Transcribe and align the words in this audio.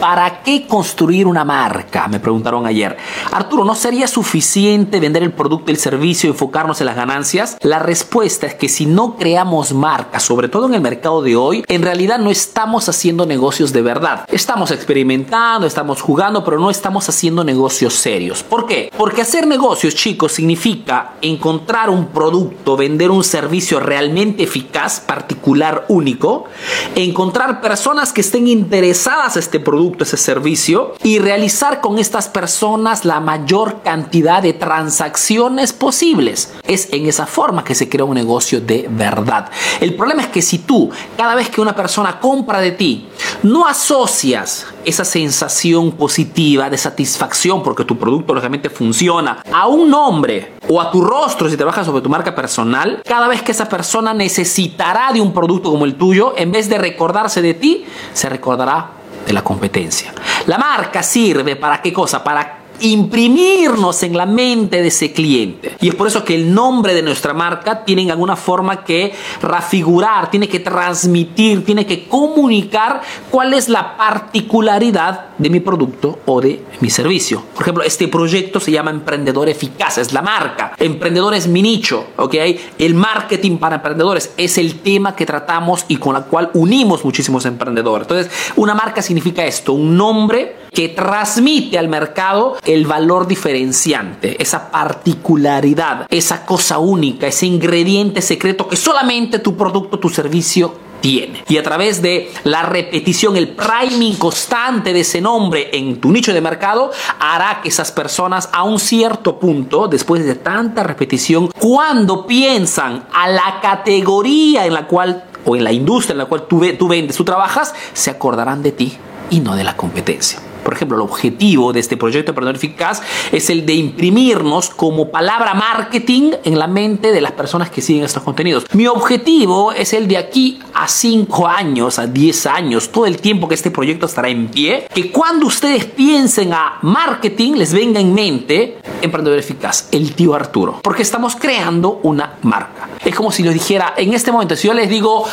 ¿Para 0.00 0.42
qué 0.42 0.66
construir 0.66 1.26
una 1.26 1.44
marca? 1.44 2.08
Me 2.08 2.20
preguntaron 2.20 2.64
ayer. 2.64 2.96
Arturo, 3.32 3.66
¿no 3.66 3.74
sería 3.74 4.08
suficiente 4.08 4.98
vender 4.98 5.22
el 5.22 5.32
producto 5.32 5.70
el 5.70 5.76
servicio 5.76 6.30
enfocarnos 6.30 6.80
en 6.80 6.86
las 6.86 6.96
ganancias? 6.96 7.58
La 7.60 7.78
respuesta 7.78 8.46
es 8.46 8.54
que 8.54 8.70
si 8.70 8.86
no 8.86 9.16
creamos 9.16 9.74
marcas, 9.74 10.22
sobre 10.22 10.48
todo 10.48 10.66
en 10.68 10.74
el 10.74 10.80
mercado 10.80 11.20
de 11.20 11.36
hoy, 11.36 11.64
en 11.68 11.82
realidad 11.82 12.18
no 12.18 12.30
estamos 12.30 12.88
haciendo 12.88 13.26
negocios 13.26 13.74
de 13.74 13.82
verdad. 13.82 14.24
Estamos 14.32 14.70
experimentando, 14.70 15.66
estamos 15.66 16.00
jugando, 16.00 16.42
pero 16.44 16.58
no 16.58 16.70
estamos 16.70 17.06
haciendo 17.10 17.44
negocios 17.44 17.92
serios. 17.92 18.42
¿Por 18.42 18.66
qué? 18.66 18.90
Porque 18.96 19.20
hacer 19.20 19.46
negocios, 19.46 19.94
chicos, 19.94 20.32
significa 20.32 21.12
encontrar 21.20 21.90
un 21.90 22.06
producto, 22.06 22.74
vender 22.74 23.10
un 23.10 23.22
servicio 23.22 23.78
realmente 23.80 24.44
eficaz, 24.44 24.98
particular, 25.00 25.84
único, 25.88 26.46
encontrar 26.94 27.60
personas 27.60 28.14
que 28.14 28.22
estén 28.22 28.48
interesadas 28.48 29.36
en 29.36 29.40
este 29.40 29.60
producto, 29.60 29.89
ese 29.98 30.16
servicio, 30.16 30.94
y 31.02 31.18
realizar 31.18 31.80
con 31.80 31.98
estas 31.98 32.28
personas 32.28 33.04
la 33.04 33.20
mayor 33.20 33.82
cantidad 33.82 34.42
de 34.42 34.52
transacciones 34.52 35.72
posibles. 35.72 36.54
Es 36.66 36.88
en 36.92 37.06
esa 37.06 37.26
forma 37.26 37.64
que 37.64 37.74
se 37.74 37.88
crea 37.88 38.04
un 38.04 38.14
negocio 38.14 38.60
de 38.60 38.86
verdad. 38.90 39.50
El 39.80 39.94
problema 39.94 40.22
es 40.22 40.28
que 40.28 40.42
si 40.42 40.58
tú, 40.58 40.90
cada 41.16 41.34
vez 41.34 41.48
que 41.50 41.60
una 41.60 41.74
persona 41.74 42.20
compra 42.20 42.60
de 42.60 42.72
ti, 42.72 43.08
no 43.42 43.66
asocias 43.66 44.66
esa 44.84 45.04
sensación 45.04 45.92
positiva 45.92 46.70
de 46.70 46.78
satisfacción 46.78 47.62
porque 47.62 47.84
tu 47.84 47.98
producto 47.98 48.34
lógicamente 48.34 48.70
funciona 48.70 49.42
a 49.52 49.66
un 49.66 49.90
nombre 49.90 50.54
o 50.68 50.80
a 50.80 50.90
tu 50.90 51.02
rostro 51.02 51.48
si 51.48 51.56
trabajas 51.56 51.86
sobre 51.86 52.02
tu 52.02 52.08
marca 52.08 52.34
personal, 52.34 53.02
cada 53.04 53.28
vez 53.28 53.42
que 53.42 53.52
esa 53.52 53.68
persona 53.68 54.14
necesitará 54.14 55.12
de 55.12 55.20
un 55.20 55.32
producto 55.32 55.70
como 55.70 55.84
el 55.84 55.96
tuyo, 55.96 56.34
en 56.36 56.52
vez 56.52 56.68
de 56.68 56.78
recordarse 56.78 57.42
de 57.42 57.54
ti, 57.54 57.84
se 58.12 58.28
recordará 58.28 58.99
la 59.32 59.42
competencia. 59.42 60.12
La 60.46 60.58
marca 60.58 61.02
sirve 61.02 61.56
para 61.56 61.80
qué 61.80 61.92
cosa? 61.92 62.22
Para 62.22 62.59
imprimirnos 62.80 64.02
en 64.02 64.16
la 64.16 64.26
mente 64.26 64.82
de 64.82 64.88
ese 64.88 65.12
cliente. 65.12 65.76
Y 65.80 65.88
es 65.88 65.94
por 65.94 66.06
eso 66.06 66.24
que 66.24 66.34
el 66.34 66.52
nombre 66.52 66.94
de 66.94 67.02
nuestra 67.02 67.34
marca 67.34 67.84
tiene 67.84 68.02
en 68.02 68.10
alguna 68.10 68.36
forma 68.36 68.84
que 68.84 69.12
refigurar, 69.42 70.30
tiene 70.30 70.48
que 70.48 70.60
transmitir, 70.60 71.64
tiene 71.64 71.86
que 71.86 72.06
comunicar 72.06 73.00
cuál 73.30 73.54
es 73.54 73.68
la 73.68 73.96
particularidad 73.96 75.30
de 75.38 75.50
mi 75.50 75.60
producto 75.60 76.18
o 76.26 76.40
de 76.40 76.62
mi 76.80 76.90
servicio. 76.90 77.42
Por 77.54 77.62
ejemplo, 77.62 77.84
este 77.84 78.08
proyecto 78.08 78.60
se 78.60 78.72
llama 78.72 78.90
Emprendedor 78.90 79.48
Eficaz, 79.48 79.98
es 79.98 80.12
la 80.12 80.22
marca. 80.22 80.72
Emprendedor 80.78 81.34
es 81.34 81.46
mi 81.46 81.62
nicho, 81.62 82.06
¿ok? 82.16 82.34
El 82.78 82.94
marketing 82.94 83.58
para 83.58 83.76
emprendedores 83.76 84.32
es 84.36 84.58
el 84.58 84.80
tema 84.80 85.14
que 85.16 85.26
tratamos 85.26 85.84
y 85.88 85.96
con 85.96 86.14
la 86.14 86.22
cual 86.22 86.50
unimos 86.54 87.04
muchísimos 87.04 87.44
emprendedores. 87.46 88.06
Entonces, 88.08 88.32
una 88.56 88.74
marca 88.74 89.02
significa 89.02 89.44
esto, 89.44 89.72
un 89.72 89.96
nombre 89.96 90.59
que 90.72 90.88
transmite 90.88 91.78
al 91.78 91.88
mercado 91.88 92.56
el 92.64 92.86
valor 92.86 93.26
diferenciante, 93.26 94.40
esa 94.42 94.70
particularidad, 94.70 96.06
esa 96.10 96.44
cosa 96.46 96.78
única, 96.78 97.26
ese 97.26 97.46
ingrediente 97.46 98.22
secreto 98.22 98.68
que 98.68 98.76
solamente 98.76 99.38
tu 99.38 99.56
producto, 99.56 99.98
tu 99.98 100.08
servicio 100.08 100.90
tiene. 101.00 101.44
Y 101.48 101.56
a 101.56 101.62
través 101.62 102.02
de 102.02 102.30
la 102.44 102.62
repetición, 102.62 103.36
el 103.36 103.48
priming 103.48 104.16
constante 104.16 104.92
de 104.92 105.00
ese 105.00 105.20
nombre 105.20 105.70
en 105.72 106.00
tu 106.00 106.10
nicho 106.10 106.32
de 106.32 106.40
mercado, 106.40 106.90
hará 107.18 107.60
que 107.62 107.68
esas 107.68 107.90
personas 107.90 108.48
a 108.52 108.64
un 108.64 108.78
cierto 108.78 109.38
punto, 109.38 109.88
después 109.88 110.24
de 110.24 110.34
tanta 110.34 110.82
repetición, 110.82 111.48
cuando 111.58 112.26
piensan 112.26 113.04
a 113.12 113.28
la 113.28 113.60
categoría 113.62 114.66
en 114.66 114.74
la 114.74 114.86
cual 114.86 115.24
o 115.44 115.56
en 115.56 115.64
la 115.64 115.72
industria 115.72 116.12
en 116.12 116.18
la 116.18 116.26
cual 116.26 116.46
tú, 116.46 116.62
tú 116.78 116.86
vendes, 116.86 117.16
tú 117.16 117.24
trabajas, 117.24 117.74
se 117.94 118.10
acordarán 118.10 118.62
de 118.62 118.72
ti 118.72 118.98
y 119.30 119.40
no 119.40 119.56
de 119.56 119.64
la 119.64 119.76
competencia. 119.76 120.40
Por 120.64 120.74
ejemplo, 120.74 120.96
el 120.96 121.02
objetivo 121.02 121.72
de 121.72 121.80
este 121.80 121.96
proyecto 121.96 122.30
Emprendedor 122.30 122.56
Eficaz 122.56 123.02
es 123.32 123.50
el 123.50 123.66
de 123.66 123.74
imprimirnos 123.74 124.70
como 124.70 125.10
palabra 125.10 125.54
marketing 125.54 126.32
en 126.44 126.58
la 126.58 126.66
mente 126.66 127.12
de 127.12 127.20
las 127.20 127.32
personas 127.32 127.70
que 127.70 127.80
siguen 127.80 128.04
estos 128.04 128.22
contenidos. 128.22 128.66
Mi 128.72 128.86
objetivo 128.86 129.72
es 129.72 129.92
el 129.92 130.08
de 130.08 130.18
aquí 130.18 130.60
a 130.74 130.88
5 130.88 131.46
años, 131.46 131.98
a 131.98 132.06
10 132.06 132.46
años, 132.46 132.90
todo 132.90 133.06
el 133.06 133.18
tiempo 133.18 133.48
que 133.48 133.54
este 133.54 133.70
proyecto 133.70 134.06
estará 134.06 134.28
en 134.28 134.48
pie, 134.48 134.86
que 134.92 135.10
cuando 135.10 135.46
ustedes 135.46 135.84
piensen 135.84 136.52
a 136.52 136.78
marketing 136.82 137.54
les 137.54 137.72
venga 137.72 138.00
en 138.00 138.14
mente 138.14 138.78
Emprendedor 139.02 139.38
Eficaz, 139.38 139.88
el 139.92 140.14
tío 140.14 140.34
Arturo, 140.34 140.80
porque 140.82 141.02
estamos 141.02 141.36
creando 141.36 142.00
una 142.02 142.38
marca. 142.42 142.88
Es 143.04 143.14
como 143.14 143.32
si 143.32 143.42
lo 143.42 143.52
dijera 143.52 143.94
en 143.96 144.12
este 144.12 144.32
momento, 144.32 144.56
si 144.56 144.68
yo 144.68 144.74
les 144.74 144.88
digo 144.88 145.24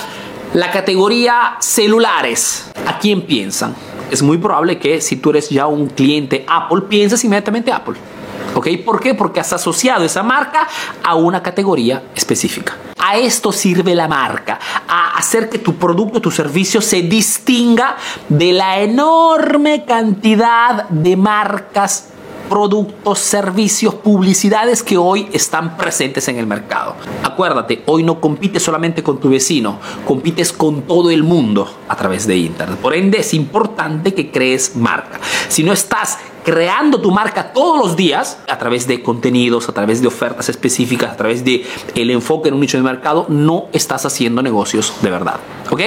la 0.53 0.71
categoría 0.71 1.57
celulares, 1.59 2.71
¿a 2.85 2.97
quién 2.99 3.21
piensan? 3.21 3.75
Es 4.11 4.21
muy 4.21 4.37
probable 4.37 4.79
que 4.79 5.01
si 5.01 5.17
tú 5.17 5.31
eres 5.31 5.49
ya 5.49 5.67
un 5.67 5.87
cliente 5.87 6.45
Apple, 6.47 6.83
pienses 6.89 7.23
inmediatamente 7.23 7.71
Apple. 7.71 7.95
¿Ok? 8.55 8.67
¿Por 8.83 8.99
qué? 8.99 9.13
Porque 9.13 9.39
has 9.39 9.53
asociado 9.53 10.03
esa 10.03 10.23
marca 10.23 10.67
a 11.03 11.15
una 11.15 11.43
categoría 11.43 12.03
específica. 12.15 12.75
A 12.97 13.17
esto 13.17 13.51
sirve 13.51 13.93
la 13.93 14.07
marca, 14.07 14.59
a 14.87 15.17
hacer 15.17 15.49
que 15.49 15.59
tu 15.59 15.75
producto, 15.75 16.19
tu 16.19 16.31
servicio 16.31 16.81
se 16.81 17.03
distinga 17.03 17.97
de 18.29 18.53
la 18.53 18.79
enorme 18.79 19.85
cantidad 19.85 20.89
de 20.89 21.15
marcas 21.15 22.09
productos, 22.49 23.19
servicios, 23.19 23.93
publicidades 23.95 24.83
que 24.83 24.97
hoy 24.97 25.27
están 25.33 25.77
presentes 25.77 26.27
en 26.27 26.37
el 26.37 26.47
mercado. 26.47 26.95
Acuérdate, 27.23 27.83
hoy 27.85 28.03
no 28.03 28.19
compites 28.19 28.63
solamente 28.63 29.03
con 29.03 29.19
tu 29.19 29.29
vecino, 29.29 29.79
compites 30.05 30.51
con 30.51 30.83
todo 30.83 31.11
el 31.11 31.23
mundo 31.23 31.69
a 31.87 31.95
través 31.95 32.27
de 32.27 32.37
Internet. 32.37 32.79
Por 32.79 32.93
ende, 32.93 33.19
es 33.19 33.33
importante 33.33 34.13
que 34.13 34.31
crees 34.31 34.75
marca. 34.75 35.19
Si 35.49 35.63
no 35.63 35.73
estás 35.73 36.17
creando 36.47 37.01
tu 37.01 37.11
marca 37.11 37.51
todos 37.51 37.77
los 37.77 37.97
días 37.97 38.37
a 38.47 38.57
través 38.57 38.87
de 38.87 39.03
contenidos, 39.03 39.67
a 39.67 39.73
través 39.73 40.01
de 40.01 40.07
ofertas 40.07 40.47
específicas, 40.47 41.11
a 41.11 41.17
través 41.17 41.43
de 41.43 41.65
el 41.93 42.09
enfoque 42.09 42.47
en 42.47 42.53
un 42.53 42.61
nicho 42.61 42.77
de 42.77 42.83
mercado, 42.83 43.25
no 43.27 43.65
estás 43.73 44.05
haciendo 44.05 44.41
negocios 44.41 44.93
de 45.01 45.09
verdad. 45.09 45.41
¿Ok? 45.69 45.81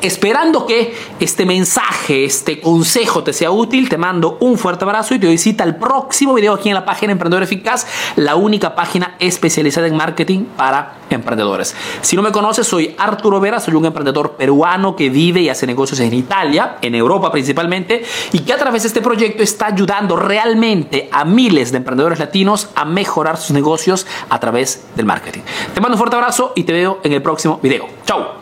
Esperando 0.00 0.64
que 0.64 0.94
este 1.20 1.44
mensaje, 1.44 2.24
este 2.24 2.62
consejo 2.62 3.22
te 3.22 3.34
sea 3.34 3.50
útil, 3.50 3.90
te 3.90 3.98
mando 3.98 4.38
un 4.40 4.56
fuerte 4.56 4.84
abrazo 4.84 5.14
y 5.14 5.18
te 5.18 5.36
cita 5.36 5.64
al 5.64 5.76
próximo 5.76 6.32
video 6.32 6.54
aquí 6.54 6.70
en 6.70 6.76
la 6.76 6.86
página 6.86 7.12
Emprendedor 7.12 7.42
Eficaz, 7.42 7.86
la 8.16 8.36
única 8.36 8.74
página 8.74 9.16
especializada 9.18 9.86
en 9.86 9.96
marketing 9.96 10.44
para 10.56 11.00
emprendedores. 11.10 11.76
Si 12.00 12.16
no 12.16 12.22
me 12.22 12.32
conoces, 12.32 12.66
soy 12.66 12.94
Arturo 12.96 13.38
Vera, 13.38 13.60
soy 13.60 13.74
un 13.74 13.84
emprendedor 13.84 14.32
peruano 14.32 14.96
que 14.96 15.10
vive 15.10 15.42
y 15.42 15.50
hace 15.50 15.66
negocios 15.66 16.00
en 16.00 16.14
Italia, 16.14 16.78
en 16.80 16.94
Europa 16.94 17.30
principalmente, 17.30 18.02
y 18.32 18.38
que 18.40 18.54
a 18.54 18.56
través 18.56 18.82
de 18.82 18.88
este 18.88 19.02
proyecto 19.02 19.42
está 19.42 19.74
realmente 20.14 21.08
a 21.10 21.24
miles 21.24 21.72
de 21.72 21.78
emprendedores 21.78 22.20
latinos 22.20 22.68
a 22.76 22.84
mejorar 22.84 23.36
sus 23.36 23.50
negocios 23.50 24.06
a 24.28 24.38
través 24.38 24.84
del 24.94 25.06
marketing. 25.06 25.40
Te 25.74 25.80
mando 25.80 25.96
un 25.96 25.98
fuerte 25.98 26.14
abrazo 26.14 26.52
y 26.54 26.62
te 26.62 26.72
veo 26.72 27.00
en 27.02 27.12
el 27.12 27.22
próximo 27.22 27.58
video. 27.60 27.88
Chao. 28.04 28.35